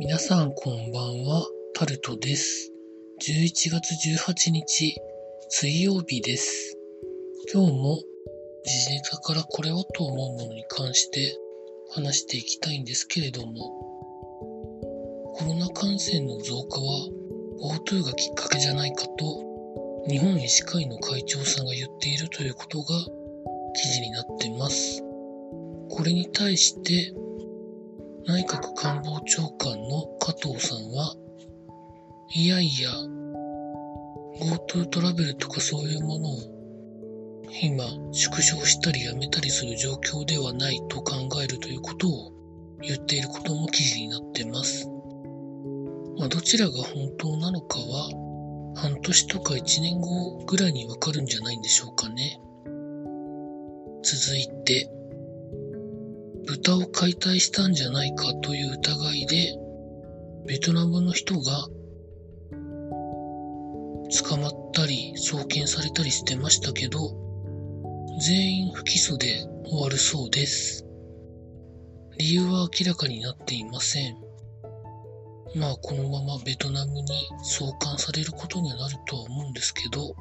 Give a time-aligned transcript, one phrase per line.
[0.00, 2.70] 皆さんこんばんは、タルトです。
[3.20, 4.94] 11月18日、
[5.48, 6.78] 水曜日です。
[7.52, 7.96] 今日も
[8.64, 11.36] 時事ネタからこれはと思うものに関して
[11.90, 13.52] 話していきたいんですけれども、
[15.34, 17.08] コロナ感染の増加は
[17.60, 22.84] GoTo がきっかけじゃないかと、日本医師会の会長さんが言っているということが
[23.74, 25.02] 記事になってます。
[25.90, 27.12] これに対して、
[28.28, 31.14] 内閣官房長官の加藤さんは、
[32.34, 32.90] いやいや、
[34.38, 36.38] GoTo トラベルとかそういうものを
[37.62, 42.32] 今縮小したりやめたりする状況ではないと考えるということを
[42.82, 44.86] 言っていることも記事になってます。
[46.18, 48.10] まあ、どちらが本当なのかは
[48.76, 52.42] 半年とか1年後ぐらいにわかるんじゃないんでしょうかね。
[54.02, 54.90] 続いて、
[56.48, 59.54] 豚を解体したんじゃないかという疑いで、
[60.46, 61.68] ベトナムの人が
[64.22, 66.98] 捕まったり送検されたりしてましたけど、
[68.18, 70.86] 全員不起訴で終わるそうです。
[72.16, 74.16] 理由は明らかになっていません。
[75.54, 80.16] まあこのままベトナムに送還されることにはなるとは思うんですけど、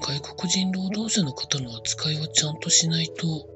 [0.00, 3.53] 外国人労働者の方の扱いはちゃんとしないと、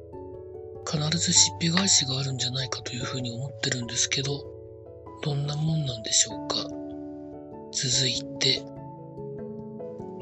[0.90, 4.42] 必ずしっぺ返しがあるんじゃないかというふうに思ってるんですけど、
[5.22, 6.56] どんなもんなんでしょうか？
[7.72, 8.62] 続いて、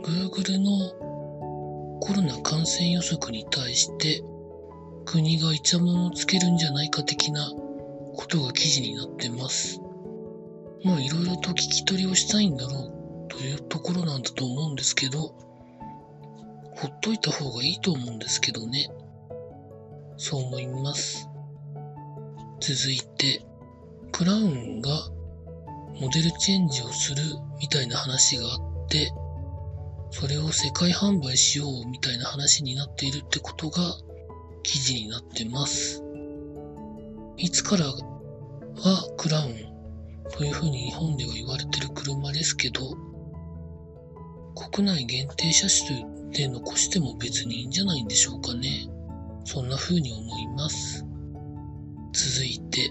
[0.02, 4.24] Google のコロナ感染予測に対して、
[5.04, 7.48] 国がイチャモンをつけるんじゃないか的な
[8.16, 9.80] ことが記事になってます。
[10.82, 12.92] まあいろいろと聞き取りをしたいんだろ
[13.26, 15.32] うというところなんだと思うんですけど、
[16.74, 18.88] ほっといた方がいいと思うんですけどね。
[20.16, 21.28] そう思います。
[22.60, 23.44] 続いて、
[24.12, 24.90] クラウンが
[26.00, 27.22] モデルチェンジをする
[27.60, 29.12] みたいな話があって、
[30.10, 33.82] それを世界販売しようみたいな話になっているってことが
[34.62, 36.02] 記事になってます。
[37.36, 37.94] いつからは
[39.16, 39.54] クラウン
[40.32, 42.80] というふうに日本では言われてる車ですけど、
[44.54, 48.88] 国内限定車種で残しても別にいいんじゃないんでしょうかね。
[49.46, 51.04] そんな風に思います。
[52.12, 52.90] 続いて、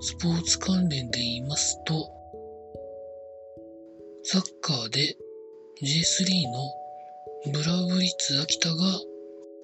[0.00, 2.10] スポーツ関連で言いますと、
[4.24, 5.16] サッカーで
[5.82, 8.74] J3 のブラウブリッツ秋田が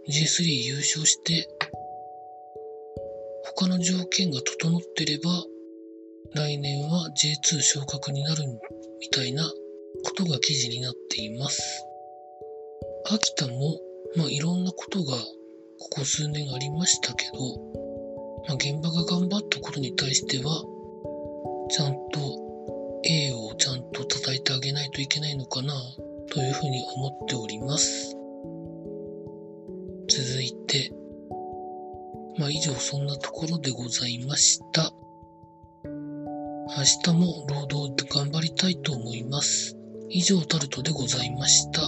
[0.09, 1.49] J3 優勝して、
[3.57, 5.31] 他の条件が整ってれば、
[6.35, 8.45] 来年は J2 昇格になる
[9.01, 9.43] みたいな
[10.05, 11.61] ことが記事になっています。
[13.11, 13.81] 秋田も、
[14.17, 15.17] まあいろんなことが
[15.79, 17.39] ここ数年ありましたけど、
[18.47, 20.65] まあ、現場が頑張ったことに対しては、
[21.71, 25.75] ちゃんと栄をちゃんと叩いてあげないといけないのかな、
[26.31, 28.17] というふうに思っております。
[30.09, 30.93] 続いて、
[32.39, 34.93] まあ以上そんなところでございました。
[35.85, 39.77] 明日も労働で頑張りたいと思います。
[40.09, 41.81] 以上タルトでございました。